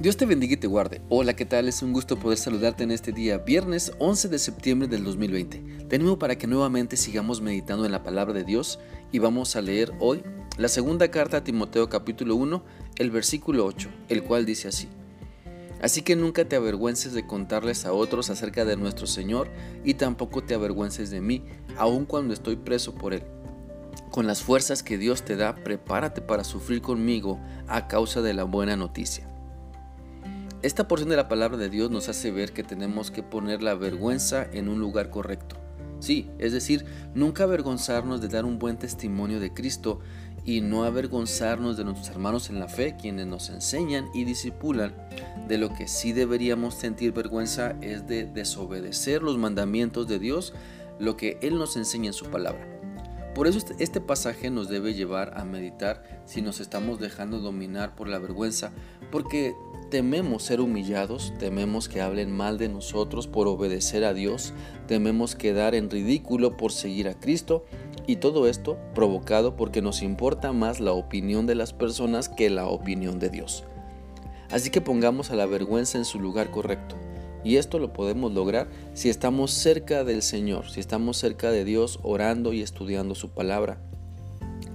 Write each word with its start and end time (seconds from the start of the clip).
Dios 0.00 0.16
te 0.16 0.26
bendiga 0.26 0.54
y 0.54 0.58
te 0.58 0.68
guarde. 0.68 1.00
Hola, 1.08 1.34
¿qué 1.34 1.44
tal? 1.44 1.66
Es 1.66 1.82
un 1.82 1.92
gusto 1.92 2.20
poder 2.20 2.38
saludarte 2.38 2.84
en 2.84 2.92
este 2.92 3.10
día, 3.10 3.38
viernes 3.38 3.90
11 3.98 4.28
de 4.28 4.38
septiembre 4.38 4.86
del 4.86 5.02
2020. 5.02 5.86
Tenemos 5.88 6.18
para 6.18 6.38
que 6.38 6.46
nuevamente 6.46 6.96
sigamos 6.96 7.40
meditando 7.40 7.84
en 7.84 7.90
la 7.90 8.04
palabra 8.04 8.32
de 8.32 8.44
Dios 8.44 8.78
y 9.10 9.18
vamos 9.18 9.56
a 9.56 9.60
leer 9.60 9.92
hoy 9.98 10.22
la 10.56 10.68
segunda 10.68 11.10
carta 11.10 11.38
a 11.38 11.42
Timoteo 11.42 11.88
capítulo 11.88 12.36
1, 12.36 12.62
el 12.94 13.10
versículo 13.10 13.66
8, 13.66 13.88
el 14.08 14.22
cual 14.22 14.46
dice 14.46 14.68
así. 14.68 14.88
Así 15.82 16.02
que 16.02 16.14
nunca 16.14 16.44
te 16.44 16.54
avergüences 16.54 17.12
de 17.12 17.26
contarles 17.26 17.84
a 17.84 17.92
otros 17.92 18.30
acerca 18.30 18.64
de 18.64 18.76
nuestro 18.76 19.08
Señor 19.08 19.50
y 19.84 19.94
tampoco 19.94 20.44
te 20.44 20.54
avergüences 20.54 21.10
de 21.10 21.20
mí, 21.20 21.42
aun 21.76 22.04
cuando 22.04 22.34
estoy 22.34 22.54
preso 22.54 22.94
por 22.94 23.14
Él. 23.14 23.24
Con 24.12 24.28
las 24.28 24.44
fuerzas 24.44 24.84
que 24.84 24.96
Dios 24.96 25.24
te 25.24 25.34
da, 25.34 25.56
prepárate 25.56 26.20
para 26.20 26.44
sufrir 26.44 26.82
conmigo 26.82 27.40
a 27.66 27.88
causa 27.88 28.22
de 28.22 28.32
la 28.32 28.44
buena 28.44 28.76
noticia. 28.76 29.28
Esta 30.60 30.88
porción 30.88 31.08
de 31.08 31.16
la 31.16 31.28
palabra 31.28 31.56
de 31.56 31.68
Dios 31.68 31.88
nos 31.88 32.08
hace 32.08 32.32
ver 32.32 32.52
que 32.52 32.64
tenemos 32.64 33.12
que 33.12 33.22
poner 33.22 33.62
la 33.62 33.76
vergüenza 33.76 34.44
en 34.52 34.68
un 34.68 34.80
lugar 34.80 35.08
correcto. 35.08 35.56
Sí, 36.00 36.30
es 36.38 36.52
decir, 36.52 36.84
nunca 37.14 37.44
avergonzarnos 37.44 38.20
de 38.20 38.26
dar 38.26 38.44
un 38.44 38.58
buen 38.58 38.76
testimonio 38.76 39.38
de 39.38 39.54
Cristo 39.54 40.00
y 40.44 40.60
no 40.60 40.82
avergonzarnos 40.82 41.76
de 41.76 41.84
nuestros 41.84 42.08
hermanos 42.08 42.50
en 42.50 42.58
la 42.58 42.66
fe, 42.66 42.96
quienes 43.00 43.28
nos 43.28 43.50
enseñan 43.50 44.08
y 44.12 44.24
disipulan. 44.24 44.96
De 45.46 45.58
lo 45.58 45.72
que 45.72 45.86
sí 45.86 46.12
deberíamos 46.12 46.74
sentir 46.74 47.12
vergüenza 47.12 47.76
es 47.80 48.08
de 48.08 48.26
desobedecer 48.26 49.22
los 49.22 49.38
mandamientos 49.38 50.08
de 50.08 50.18
Dios, 50.18 50.54
lo 50.98 51.16
que 51.16 51.38
Él 51.40 51.56
nos 51.56 51.76
enseña 51.76 52.08
en 52.08 52.14
su 52.14 52.26
palabra. 52.26 52.66
Por 53.36 53.46
eso 53.46 53.58
este, 53.58 53.76
este 53.78 54.00
pasaje 54.00 54.50
nos 54.50 54.68
debe 54.68 54.94
llevar 54.94 55.38
a 55.38 55.44
meditar 55.44 56.02
si 56.24 56.42
nos 56.42 56.58
estamos 56.58 56.98
dejando 56.98 57.38
dominar 57.38 57.94
por 57.94 58.08
la 58.08 58.18
vergüenza, 58.18 58.72
porque 59.12 59.54
Tememos 59.90 60.42
ser 60.42 60.60
humillados, 60.60 61.32
tememos 61.38 61.88
que 61.88 62.02
hablen 62.02 62.30
mal 62.30 62.58
de 62.58 62.68
nosotros 62.68 63.26
por 63.26 63.48
obedecer 63.48 64.04
a 64.04 64.12
Dios, 64.12 64.52
tememos 64.86 65.34
quedar 65.34 65.74
en 65.74 65.88
ridículo 65.88 66.58
por 66.58 66.72
seguir 66.72 67.08
a 67.08 67.18
Cristo 67.18 67.64
y 68.06 68.16
todo 68.16 68.48
esto 68.48 68.76
provocado 68.94 69.56
porque 69.56 69.80
nos 69.80 70.02
importa 70.02 70.52
más 70.52 70.78
la 70.80 70.92
opinión 70.92 71.46
de 71.46 71.54
las 71.54 71.72
personas 71.72 72.28
que 72.28 72.50
la 72.50 72.66
opinión 72.66 73.18
de 73.18 73.30
Dios. 73.30 73.64
Así 74.50 74.68
que 74.68 74.82
pongamos 74.82 75.30
a 75.30 75.36
la 75.36 75.46
vergüenza 75.46 75.96
en 75.96 76.04
su 76.04 76.20
lugar 76.20 76.50
correcto. 76.50 76.94
Y 77.42 77.56
esto 77.56 77.78
lo 77.78 77.94
podemos 77.94 78.32
lograr 78.32 78.68
si 78.92 79.08
estamos 79.08 79.52
cerca 79.52 80.04
del 80.04 80.20
Señor, 80.20 80.68
si 80.68 80.80
estamos 80.80 81.16
cerca 81.16 81.50
de 81.50 81.64
Dios 81.64 81.98
orando 82.02 82.52
y 82.52 82.60
estudiando 82.60 83.14
su 83.14 83.30
palabra 83.30 83.87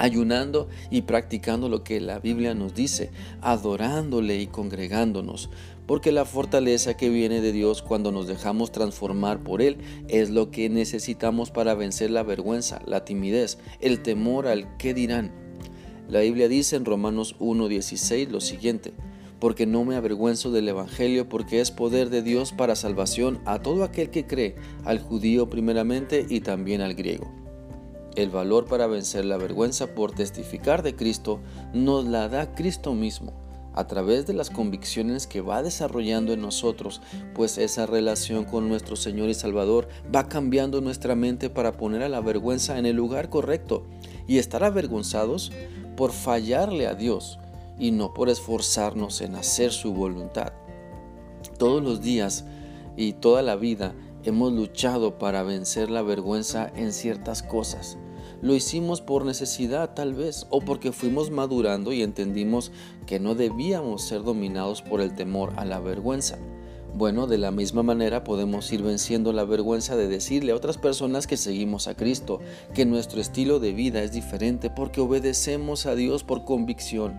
ayunando 0.00 0.68
y 0.90 1.02
practicando 1.02 1.68
lo 1.68 1.84
que 1.84 2.00
la 2.00 2.18
Biblia 2.18 2.54
nos 2.54 2.74
dice, 2.74 3.10
adorándole 3.42 4.40
y 4.40 4.46
congregándonos, 4.46 5.50
porque 5.86 6.10
la 6.10 6.24
fortaleza 6.24 6.96
que 6.96 7.10
viene 7.10 7.42
de 7.42 7.52
Dios 7.52 7.82
cuando 7.82 8.10
nos 8.10 8.26
dejamos 8.26 8.72
transformar 8.72 9.42
por 9.42 9.60
Él 9.60 9.76
es 10.08 10.30
lo 10.30 10.50
que 10.50 10.70
necesitamos 10.70 11.50
para 11.50 11.74
vencer 11.74 12.10
la 12.10 12.22
vergüenza, 12.22 12.80
la 12.86 13.04
timidez, 13.04 13.58
el 13.80 14.00
temor 14.00 14.46
al 14.46 14.76
qué 14.78 14.94
dirán. 14.94 15.32
La 16.08 16.20
Biblia 16.20 16.48
dice 16.48 16.76
en 16.76 16.86
Romanos 16.86 17.36
1.16 17.38 18.28
lo 18.28 18.40
siguiente, 18.40 18.94
porque 19.38 19.66
no 19.66 19.84
me 19.84 19.96
avergüenzo 19.96 20.50
del 20.50 20.68
Evangelio, 20.68 21.28
porque 21.28 21.60
es 21.60 21.70
poder 21.70 22.08
de 22.08 22.22
Dios 22.22 22.52
para 22.52 22.74
salvación 22.74 23.40
a 23.44 23.60
todo 23.60 23.84
aquel 23.84 24.08
que 24.10 24.26
cree, 24.26 24.56
al 24.84 24.98
judío 24.98 25.50
primeramente 25.50 26.24
y 26.28 26.40
también 26.40 26.80
al 26.80 26.94
griego. 26.94 27.39
El 28.16 28.30
valor 28.30 28.66
para 28.66 28.86
vencer 28.86 29.24
la 29.24 29.36
vergüenza 29.36 29.94
por 29.94 30.12
testificar 30.12 30.82
de 30.82 30.96
Cristo 30.96 31.40
nos 31.72 32.04
la 32.04 32.28
da 32.28 32.54
Cristo 32.54 32.94
mismo 32.94 33.32
a 33.72 33.86
través 33.86 34.26
de 34.26 34.34
las 34.34 34.50
convicciones 34.50 35.26
que 35.26 35.40
va 35.40 35.62
desarrollando 35.62 36.32
en 36.32 36.40
nosotros, 36.40 37.00
pues 37.34 37.56
esa 37.58 37.86
relación 37.86 38.44
con 38.44 38.68
nuestro 38.68 38.96
Señor 38.96 39.28
y 39.28 39.34
Salvador 39.34 39.88
va 40.14 40.28
cambiando 40.28 40.80
nuestra 40.80 41.14
mente 41.14 41.50
para 41.50 41.72
poner 41.72 42.02
a 42.02 42.08
la 42.08 42.20
vergüenza 42.20 42.78
en 42.78 42.86
el 42.86 42.96
lugar 42.96 43.30
correcto 43.30 43.86
y 44.26 44.38
estar 44.38 44.64
avergonzados 44.64 45.52
por 45.96 46.12
fallarle 46.12 46.86
a 46.86 46.94
Dios 46.94 47.38
y 47.78 47.92
no 47.92 48.12
por 48.12 48.28
esforzarnos 48.28 49.20
en 49.20 49.36
hacer 49.36 49.72
su 49.72 49.92
voluntad. 49.94 50.52
Todos 51.58 51.82
los 51.82 52.02
días 52.02 52.44
y 52.96 53.14
toda 53.14 53.42
la 53.42 53.56
vida 53.56 53.94
hemos 54.24 54.52
luchado 54.52 55.18
para 55.18 55.42
vencer 55.42 55.90
la 55.90 56.02
vergüenza 56.02 56.70
en 56.74 56.92
ciertas 56.92 57.42
cosas. 57.42 57.98
Lo 58.42 58.54
hicimos 58.54 59.00
por 59.00 59.24
necesidad 59.24 59.94
tal 59.94 60.14
vez 60.14 60.46
o 60.50 60.60
porque 60.60 60.92
fuimos 60.92 61.30
madurando 61.30 61.92
y 61.92 62.02
entendimos 62.02 62.72
que 63.06 63.20
no 63.20 63.34
debíamos 63.34 64.02
ser 64.02 64.22
dominados 64.22 64.82
por 64.82 65.00
el 65.00 65.14
temor 65.14 65.52
a 65.56 65.64
la 65.64 65.78
vergüenza. 65.78 66.38
Bueno, 66.94 67.26
de 67.26 67.38
la 67.38 67.50
misma 67.50 67.82
manera 67.82 68.24
podemos 68.24 68.72
ir 68.72 68.82
venciendo 68.82 69.32
la 69.32 69.44
vergüenza 69.44 69.94
de 69.94 70.08
decirle 70.08 70.52
a 70.52 70.56
otras 70.56 70.78
personas 70.78 71.26
que 71.26 71.36
seguimos 71.36 71.86
a 71.86 71.94
Cristo, 71.94 72.40
que 72.74 72.86
nuestro 72.86 73.20
estilo 73.20 73.60
de 73.60 73.72
vida 73.72 74.02
es 74.02 74.12
diferente 74.12 74.70
porque 74.70 75.00
obedecemos 75.00 75.86
a 75.86 75.94
Dios 75.94 76.24
por 76.24 76.44
convicción 76.44 77.14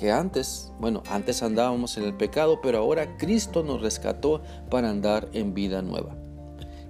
que 0.00 0.10
antes, 0.10 0.72
bueno, 0.80 1.02
antes 1.10 1.42
andábamos 1.42 1.98
en 1.98 2.04
el 2.04 2.14
pecado, 2.14 2.60
pero 2.62 2.78
ahora 2.78 3.18
Cristo 3.18 3.62
nos 3.62 3.82
rescató 3.82 4.40
para 4.70 4.88
andar 4.88 5.28
en 5.34 5.52
vida 5.52 5.82
nueva. 5.82 6.19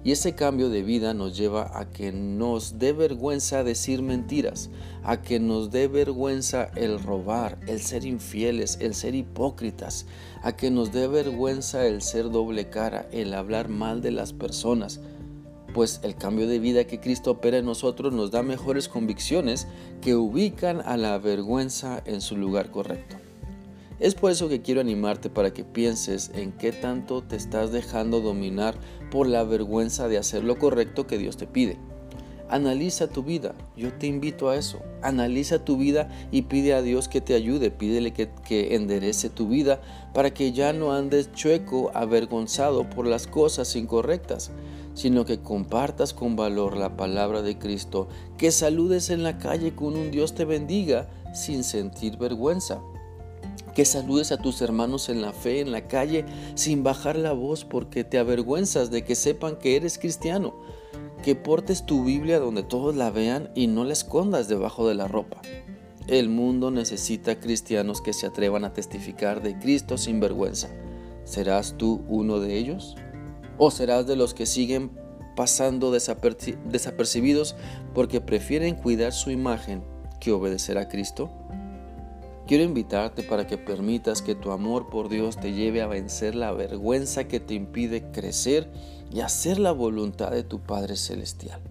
Y 0.03 0.11
ese 0.11 0.33
cambio 0.33 0.69
de 0.69 0.81
vida 0.81 1.13
nos 1.13 1.37
lleva 1.37 1.77
a 1.77 1.91
que 1.91 2.11
nos 2.11 2.79
dé 2.79 2.91
vergüenza 2.91 3.63
decir 3.63 4.01
mentiras, 4.01 4.71
a 5.03 5.21
que 5.21 5.39
nos 5.39 5.69
dé 5.69 5.87
vergüenza 5.87 6.71
el 6.75 7.01
robar, 7.01 7.59
el 7.67 7.81
ser 7.81 8.05
infieles, 8.05 8.79
el 8.81 8.95
ser 8.95 9.13
hipócritas, 9.13 10.07
a 10.41 10.55
que 10.55 10.71
nos 10.71 10.91
dé 10.91 11.07
vergüenza 11.07 11.85
el 11.85 12.01
ser 12.01 12.31
doble 12.31 12.69
cara, 12.69 13.07
el 13.11 13.35
hablar 13.35 13.69
mal 13.69 14.01
de 14.01 14.11
las 14.11 14.33
personas. 14.33 14.99
Pues 15.75 15.99
el 16.03 16.15
cambio 16.15 16.47
de 16.47 16.57
vida 16.57 16.85
que 16.85 16.99
Cristo 16.99 17.31
opera 17.31 17.59
en 17.59 17.65
nosotros 17.65 18.11
nos 18.11 18.31
da 18.31 18.41
mejores 18.41 18.89
convicciones 18.89 19.67
que 20.01 20.15
ubican 20.15 20.81
a 20.81 20.97
la 20.97 21.19
vergüenza 21.19 22.01
en 22.05 22.21
su 22.21 22.35
lugar 22.37 22.71
correcto. 22.71 23.20
Es 24.01 24.15
por 24.15 24.31
eso 24.31 24.49
que 24.49 24.63
quiero 24.63 24.81
animarte 24.81 25.29
para 25.29 25.53
que 25.53 25.63
pienses 25.63 26.31
en 26.33 26.53
qué 26.53 26.71
tanto 26.71 27.21
te 27.21 27.35
estás 27.35 27.71
dejando 27.71 28.19
dominar 28.19 28.73
por 29.11 29.27
la 29.27 29.43
vergüenza 29.43 30.07
de 30.07 30.17
hacer 30.17 30.43
lo 30.43 30.57
correcto 30.57 31.05
que 31.05 31.19
Dios 31.19 31.37
te 31.37 31.45
pide. 31.45 31.77
Analiza 32.49 33.09
tu 33.09 33.21
vida, 33.21 33.53
yo 33.77 33.93
te 33.93 34.07
invito 34.07 34.49
a 34.49 34.55
eso. 34.55 34.79
Analiza 35.03 35.63
tu 35.63 35.77
vida 35.77 36.09
y 36.31 36.41
pide 36.41 36.73
a 36.73 36.81
Dios 36.81 37.09
que 37.09 37.21
te 37.21 37.35
ayude, 37.35 37.69
pídele 37.69 38.11
que, 38.11 38.75
enderece 38.75 39.29
tu 39.29 39.47
vida 39.47 39.79
para 40.15 40.33
que 40.33 40.51
ya 40.51 40.73
no 40.73 40.93
andes 40.93 41.31
chueco, 41.33 41.91
avergonzado 41.93 42.89
por 42.89 43.05
las 43.05 43.27
cosas 43.27 43.75
incorrectas, 43.75 44.49
sino 44.95 45.25
que 45.25 45.41
compartas 45.41 46.15
con 46.15 46.35
valor 46.35 46.75
la 46.75 46.97
palabra 46.97 47.43
de 47.43 47.59
Cristo, 47.59 48.07
que 48.39 48.49
saludes 48.49 49.11
en 49.11 49.21
la 49.21 49.37
calle 49.37 49.75
con 49.75 49.95
un 49.95 50.09
Dios 50.09 50.33
te 50.33 50.43
bendiga 50.43 51.07
sin 51.35 51.63
sentir 51.63 52.17
vergüenza 52.17 52.81
que 53.73 53.85
saludes 53.85 54.31
a 54.31 54.37
tus 54.37 54.61
hermanos 54.61 55.09
en 55.09 55.21
la 55.21 55.33
fe, 55.33 55.61
en 55.61 55.71
la 55.71 55.87
calle, 55.87 56.25
sin 56.55 56.83
bajar 56.83 57.15
la 57.15 57.31
voz 57.31 57.65
porque 57.65 58.03
te 58.03 58.17
avergüenzas 58.17 58.91
de 58.91 59.03
que 59.03 59.15
sepan 59.15 59.57
que 59.57 59.75
eres 59.75 59.97
cristiano, 59.97 60.53
que 61.23 61.35
portes 61.35 61.85
tu 61.85 62.03
Biblia 62.03 62.39
donde 62.39 62.63
todos 62.63 62.95
la 62.95 63.11
vean 63.11 63.49
y 63.55 63.67
no 63.67 63.83
la 63.83 63.93
escondas 63.93 64.47
debajo 64.47 64.87
de 64.87 64.95
la 64.95 65.07
ropa. 65.07 65.41
El 66.07 66.29
mundo 66.29 66.71
necesita 66.71 67.39
cristianos 67.39 68.01
que 68.01 68.13
se 68.13 68.25
atrevan 68.25 68.65
a 68.65 68.73
testificar 68.73 69.41
de 69.41 69.57
Cristo 69.59 69.97
sin 69.97 70.19
vergüenza. 70.19 70.69
¿Serás 71.23 71.75
tú 71.77 72.03
uno 72.07 72.39
de 72.39 72.57
ellos? 72.57 72.95
¿O 73.57 73.71
serás 73.71 74.07
de 74.07 74.15
los 74.15 74.33
que 74.33 74.45
siguen 74.47 74.91
pasando 75.35 75.91
desapercibidos 75.91 77.55
porque 77.93 78.19
prefieren 78.19 78.75
cuidar 78.75 79.13
su 79.13 79.31
imagen 79.31 79.83
que 80.19 80.31
obedecer 80.31 80.77
a 80.77 80.89
Cristo? 80.89 81.31
Quiero 82.47 82.63
invitarte 82.63 83.23
para 83.23 83.47
que 83.47 83.57
permitas 83.57 84.21
que 84.21 84.35
tu 84.35 84.51
amor 84.51 84.89
por 84.89 85.09
Dios 85.09 85.39
te 85.39 85.53
lleve 85.53 85.81
a 85.81 85.87
vencer 85.87 86.35
la 86.35 86.51
vergüenza 86.51 87.27
que 87.27 87.39
te 87.39 87.53
impide 87.53 88.11
crecer 88.11 88.69
y 89.11 89.21
hacer 89.21 89.59
la 89.59 89.71
voluntad 89.71 90.31
de 90.31 90.43
tu 90.43 90.59
Padre 90.59 90.95
Celestial. 90.95 91.61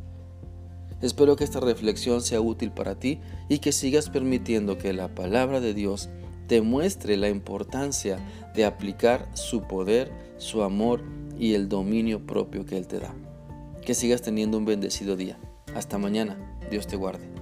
Espero 1.02 1.37
que 1.37 1.44
esta 1.44 1.61
reflexión 1.61 2.20
sea 2.20 2.40
útil 2.40 2.72
para 2.72 2.94
ti 2.94 3.20
y 3.49 3.58
que 3.58 3.72
sigas 3.72 4.11
permitiendo 4.11 4.78
que 4.78 4.93
la 4.93 5.14
palabra 5.14 5.61
de 5.61 5.75
Dios 5.75 6.08
te 6.46 6.61
muestre 6.62 7.17
la 7.17 7.28
importancia 7.28 8.19
de 8.55 8.64
aplicar 8.64 9.28
su 9.34 9.62
poder, 9.62 10.12
su 10.37 10.62
amor 10.62 11.02
y 11.38 11.55
el 11.55 11.69
dominio 11.69 12.26
propio 12.26 12.67
que 12.67 12.76
Él 12.76 12.87
te 12.87 12.99
da. 12.99 13.14
Que 13.84 13.94
sigas 13.94 14.20
teniendo 14.20 14.58
un 14.58 14.67
bendecido 14.67 15.17
día. 15.17 15.38
Hasta 15.75 15.96
mañana. 15.96 16.37
Dios 16.70 16.87
te 16.87 16.96
guarde. 16.96 17.40